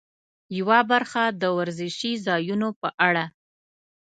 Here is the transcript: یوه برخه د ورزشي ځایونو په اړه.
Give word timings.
یوه 0.57 0.79
برخه 0.91 1.23
د 1.41 1.43
ورزشي 1.57 2.13
ځایونو 2.25 2.67
په 2.81 2.89
اړه. 3.07 3.25